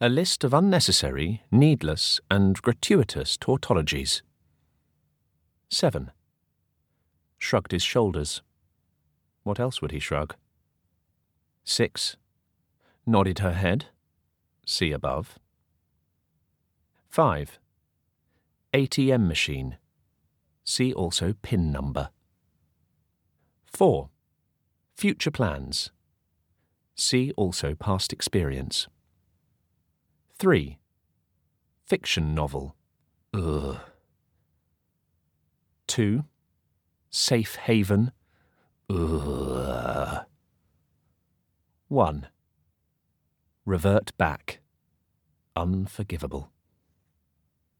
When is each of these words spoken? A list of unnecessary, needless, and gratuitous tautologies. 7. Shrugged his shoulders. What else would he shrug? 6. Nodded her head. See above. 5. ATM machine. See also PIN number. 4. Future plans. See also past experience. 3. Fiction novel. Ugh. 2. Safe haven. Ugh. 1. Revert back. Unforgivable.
A 0.00 0.08
list 0.08 0.44
of 0.44 0.54
unnecessary, 0.54 1.42
needless, 1.50 2.20
and 2.30 2.62
gratuitous 2.62 3.36
tautologies. 3.36 4.22
7. 5.70 6.12
Shrugged 7.36 7.72
his 7.72 7.82
shoulders. 7.82 8.40
What 9.42 9.58
else 9.58 9.82
would 9.82 9.90
he 9.90 9.98
shrug? 9.98 10.36
6. 11.64 12.16
Nodded 13.06 13.40
her 13.40 13.54
head. 13.54 13.86
See 14.64 14.92
above. 14.92 15.36
5. 17.08 17.58
ATM 18.72 19.26
machine. 19.26 19.78
See 20.62 20.92
also 20.92 21.34
PIN 21.42 21.72
number. 21.72 22.10
4. 23.64 24.10
Future 24.94 25.32
plans. 25.32 25.90
See 26.94 27.32
also 27.36 27.74
past 27.74 28.12
experience. 28.12 28.86
3. 30.38 30.78
Fiction 31.84 32.32
novel. 32.32 32.76
Ugh. 33.34 33.78
2. 35.88 36.24
Safe 37.10 37.56
haven. 37.56 38.12
Ugh. 38.88 40.24
1. 41.88 42.28
Revert 43.64 44.16
back. 44.16 44.60
Unforgivable. 45.56 46.52